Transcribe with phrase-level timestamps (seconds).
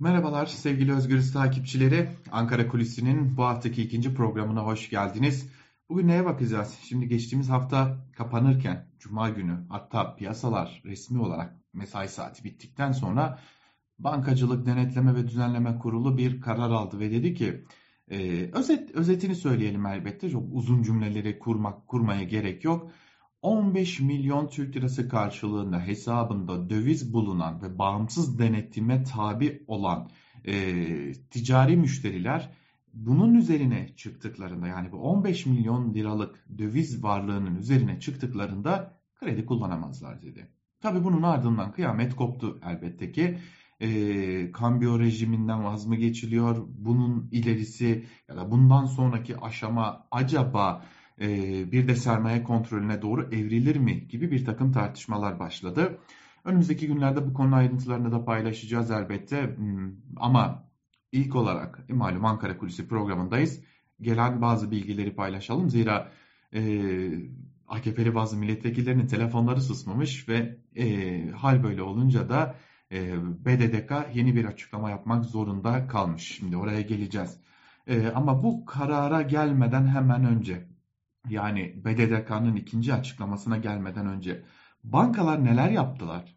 [0.00, 2.08] Merhabalar sevgili Özgürüz takipçileri.
[2.32, 5.48] Ankara Kulisi'nin bu haftaki ikinci programına hoş geldiniz.
[5.88, 6.78] Bugün neye bakacağız?
[6.82, 13.38] Şimdi geçtiğimiz hafta kapanırken Cuma günü hatta piyasalar resmi olarak mesai saati bittikten sonra
[13.98, 17.64] Bankacılık Denetleme ve Düzenleme Kurulu bir karar aldı ve dedi ki
[18.10, 22.90] e, özet özetini söyleyelim elbette çok uzun cümleleri kurmak kurmaya gerek yok.
[23.42, 30.10] 15 milyon Türk lirası karşılığında hesabında döviz bulunan ve bağımsız denetime tabi olan
[30.44, 32.50] e, ticari müşteriler
[32.94, 40.48] bunun üzerine çıktıklarında yani bu 15 milyon liralık döviz varlığının üzerine çıktıklarında kredi kullanamazlar dedi.
[40.80, 43.38] Tabi bunun ardından kıyamet koptu elbette ki.
[43.80, 46.66] E, kambiyo rejiminden vaz mı geçiliyor?
[46.68, 50.84] Bunun ilerisi ya da bundan sonraki aşama acaba
[51.72, 55.98] bir de sermaye kontrolüne doğru evrilir mi gibi bir takım tartışmalar başladı.
[56.44, 60.64] Önümüzdeki günlerde bu konu ayrıntılarını da paylaşacağız elbette hmm, ama
[61.12, 63.60] ilk olarak malum Ankara Kulisi programındayız.
[64.00, 66.12] Gelen bazı bilgileri paylaşalım zira
[66.54, 66.60] e,
[67.68, 72.54] AKP'li bazı milletvekillerinin telefonları susmamış ve e, hal böyle olunca da
[72.92, 76.22] e, BDDK yeni bir açıklama yapmak zorunda kalmış.
[76.22, 77.40] Şimdi oraya geleceğiz.
[77.86, 80.69] E, ama bu karara gelmeden hemen önce
[81.28, 84.44] yani BDDK'nın ikinci açıklamasına gelmeden önce
[84.84, 86.36] bankalar neler yaptılar?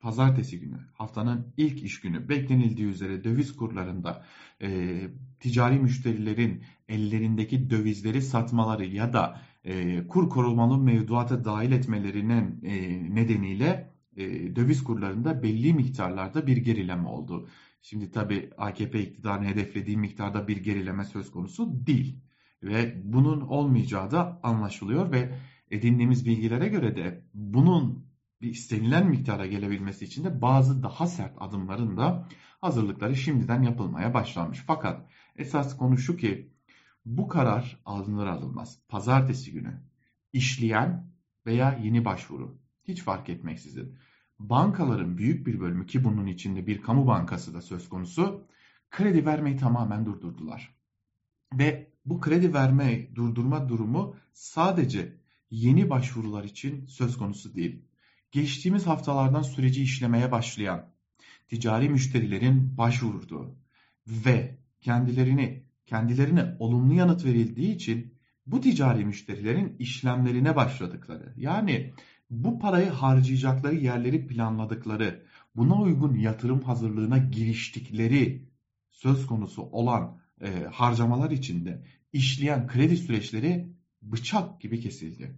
[0.00, 4.24] Pazartesi günü haftanın ilk iş günü beklenildiği üzere döviz kurlarında
[4.62, 5.00] e,
[5.40, 12.74] ticari müşterilerin ellerindeki dövizleri satmaları ya da e, kur korumalı mevduata dahil etmelerinin e,
[13.14, 17.48] nedeniyle e, döviz kurlarında belli miktarlarda bir gerileme oldu.
[17.82, 22.22] Şimdi tabi AKP iktidarını hedeflediği miktarda bir gerileme söz konusu değil
[22.62, 25.38] ve bunun olmayacağı da anlaşılıyor ve
[25.70, 28.06] edindiğimiz bilgilere göre de bunun
[28.40, 32.28] bir istenilen miktara gelebilmesi için de bazı daha sert adımların da
[32.60, 34.64] hazırlıkları şimdiden yapılmaya başlanmış.
[34.66, 36.52] Fakat esas konu şu ki
[37.04, 39.80] bu karar alınır alınmaz pazartesi günü
[40.32, 41.12] işleyen
[41.46, 43.98] veya yeni başvuru hiç fark etmeksizin
[44.38, 48.46] bankaların büyük bir bölümü ki bunun içinde bir kamu bankası da söz konusu
[48.90, 50.76] kredi vermeyi tamamen durdurdular.
[51.52, 55.16] Ve bu kredi verme durdurma durumu sadece
[55.50, 57.82] yeni başvurular için söz konusu değil.
[58.32, 60.88] Geçtiğimiz haftalardan süreci işlemeye başlayan
[61.48, 63.56] ticari müşterilerin başvurduğu
[64.06, 68.14] ve kendilerini kendilerine olumlu yanıt verildiği için
[68.46, 71.92] bu ticari müşterilerin işlemlerine başladıkları yani
[72.30, 75.22] bu parayı harcayacakları yerleri planladıkları,
[75.56, 78.48] buna uygun yatırım hazırlığına giriştikleri
[78.90, 83.72] söz konusu olan e, harcamalar içinde işleyen kredi süreçleri
[84.02, 85.36] bıçak gibi kesildi.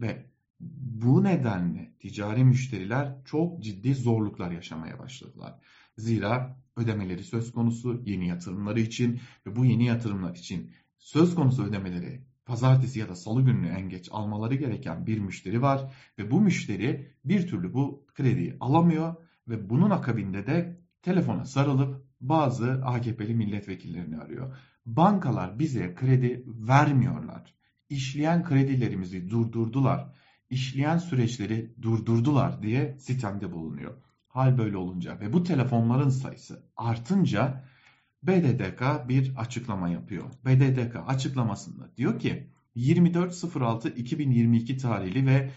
[0.00, 0.26] Ve
[0.60, 5.60] bu nedenle ticari müşteriler çok ciddi zorluklar yaşamaya başladılar.
[5.96, 12.24] Zira ödemeleri söz konusu yeni yatırımları için ve bu yeni yatırımlar için söz konusu ödemeleri
[12.44, 17.12] pazartesi ya da salı gününü en geç almaları gereken bir müşteri var ve bu müşteri
[17.24, 19.14] bir türlü bu krediyi alamıyor
[19.48, 24.56] ve bunun akabinde de telefona sarılıp bazı AKP'li milletvekillerini arıyor.
[24.86, 27.54] Bankalar bize kredi vermiyorlar.
[27.88, 30.12] İşleyen kredilerimizi durdurdular.
[30.50, 33.94] İşleyen süreçleri durdurdular diye sitemde bulunuyor.
[34.28, 37.64] Hal böyle olunca ve bu telefonların sayısı artınca
[38.22, 40.24] BDDK bir açıklama yapıyor.
[40.44, 45.50] BDDK açıklamasında diyor ki 24.06.2022 tarihli ve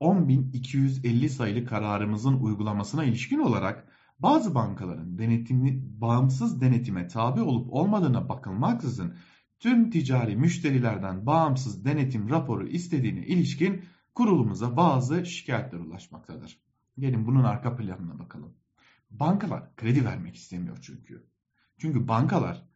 [0.00, 3.88] 10.250 sayılı kararımızın uygulamasına ilişkin olarak
[4.18, 9.16] bazı bankaların denetimli, bağımsız denetime tabi olup olmadığına bakılmaksızın
[9.58, 13.84] tüm ticari müşterilerden bağımsız denetim raporu istediğine ilişkin
[14.14, 16.60] kurulumuza bazı şikayetler ulaşmaktadır.
[16.98, 18.54] Gelin bunun arka planına bakalım.
[19.10, 21.26] Bankalar kredi vermek istemiyor çünkü.
[21.78, 22.68] Çünkü bankalar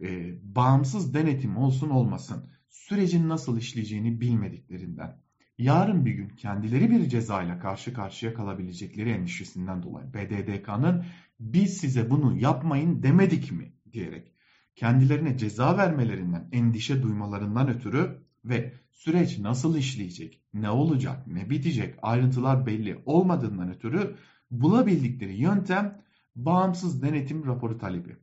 [0.00, 5.23] e, bağımsız denetim olsun olmasın sürecin nasıl işleyeceğini bilmediklerinden,
[5.58, 11.04] yarın bir gün kendileri bir cezayla karşı karşıya kalabilecekleri endişesinden dolayı BDDK'nın
[11.40, 14.32] biz size bunu yapmayın demedik mi diyerek
[14.76, 22.66] kendilerine ceza vermelerinden endişe duymalarından ötürü ve süreç nasıl işleyecek, ne olacak, ne bitecek ayrıntılar
[22.66, 24.16] belli olmadığından ötürü
[24.50, 26.02] bulabildikleri yöntem
[26.36, 28.16] bağımsız denetim raporu talebi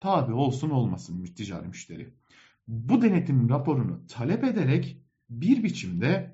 [0.00, 2.14] tabi olsun olmasın ticari müşteri.
[2.68, 4.98] Bu denetim raporunu talep ederek
[5.30, 6.33] bir biçimde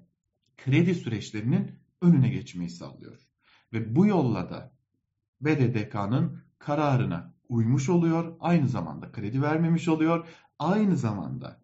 [0.64, 1.70] kredi süreçlerinin
[2.02, 3.18] önüne geçmeyi sağlıyor.
[3.72, 4.72] Ve bu yolla da
[5.40, 10.26] BDDK'nın kararına uymuş oluyor, aynı zamanda kredi vermemiş oluyor,
[10.58, 11.60] aynı zamanda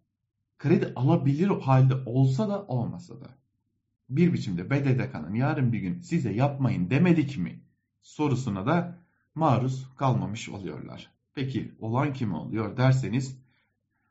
[0.57, 3.27] kredi alabilir halde olsa da olmasa da
[4.09, 7.61] bir biçimde BDDK'nın yarın bir gün size yapmayın demedik mi
[8.01, 8.99] sorusuna da
[9.35, 11.11] maruz kalmamış oluyorlar.
[11.35, 13.37] Peki olan kim oluyor derseniz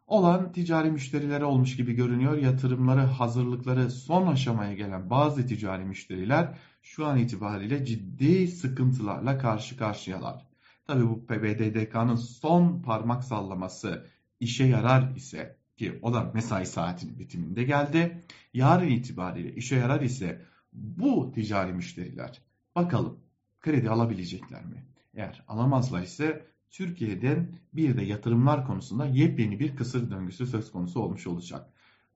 [0.06, 2.38] olan ticari müşterilere olmuş gibi görünüyor.
[2.38, 10.46] Yatırımları, hazırlıkları son aşamaya gelen bazı ticari müşteriler şu an itibariyle ciddi sıkıntılarla karşı karşıyalar.
[10.86, 14.06] Tabi bu PBDDK'nın son parmak sallaması
[14.40, 18.22] işe yarar ise ki o da mesai saatinin bitiminde geldi.
[18.54, 20.42] Yarın itibariyle işe yarar ise
[20.72, 22.42] bu ticari müşteriler
[22.76, 23.20] bakalım
[23.60, 24.86] kredi alabilecekler mi?
[25.14, 31.26] Eğer alamazlar ise Türkiye'den bir de yatırımlar konusunda yepyeni bir kısır döngüsü söz konusu olmuş
[31.26, 31.70] olacak.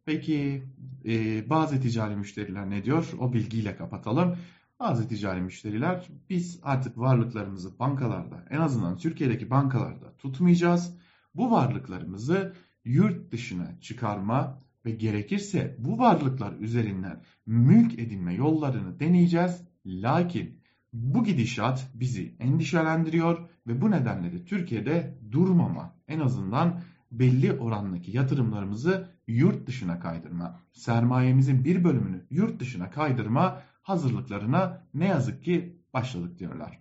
[0.04, 0.62] Peki
[1.04, 3.12] e, bazı ticari müşteriler ne diyor?
[3.18, 4.36] O bilgiyle kapatalım.
[4.80, 10.96] Bazı ticari müşteriler biz artık varlıklarımızı bankalarda en azından Türkiye'deki bankalarda tutmayacağız.
[11.34, 12.54] Bu varlıklarımızı
[12.84, 19.62] yurt dışına çıkarma ve gerekirse bu varlıklar üzerinden mülk edinme yollarını deneyeceğiz.
[19.86, 20.59] Lakin
[20.92, 26.80] bu gidişat bizi endişelendiriyor ve bu nedenle de Türkiye'de durmama en azından
[27.12, 35.44] belli orandaki yatırımlarımızı yurt dışına kaydırma, sermayemizin bir bölümünü yurt dışına kaydırma hazırlıklarına ne yazık
[35.44, 36.80] ki başladık diyorlar.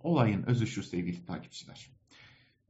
[0.00, 1.90] Olayın özü şu sevgili takipçiler.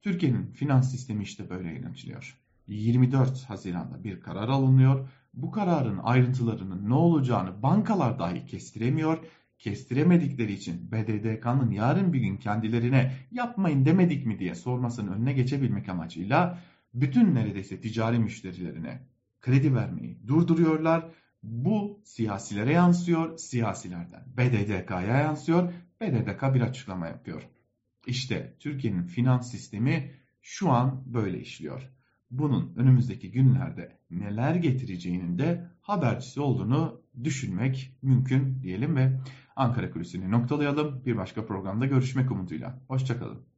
[0.02, 2.38] Türkiye'nin finans sistemi işte böyle yönetiliyor.
[2.66, 5.08] 24 Haziran'da bir karar alınıyor.
[5.34, 9.18] Bu kararın ayrıntılarının ne olacağını bankalar dahi kestiremiyor.
[9.62, 16.58] Kestiremedikleri için BDDK'nın yarın bir gün kendilerine yapmayın demedik mi diye sormasının önüne geçebilmek amacıyla
[16.94, 19.02] bütün neredeyse ticari müşterilerine
[19.40, 21.08] kredi vermeyi durduruyorlar.
[21.42, 25.72] Bu siyasilere yansıyor, siyasilerden BDDK'ya yansıyor.
[26.00, 27.42] BDDK bir açıklama yapıyor.
[28.06, 30.10] İşte Türkiye'nin finans sistemi
[30.42, 31.92] şu an böyle işliyor
[32.32, 39.18] bunun önümüzdeki günlerde neler getireceğinin de habercisi olduğunu düşünmek mümkün diyelim ve
[39.56, 41.04] Ankara Kulisi'ni noktalayalım.
[41.06, 42.78] Bir başka programda görüşmek umuduyla.
[42.88, 43.51] Hoşçakalın.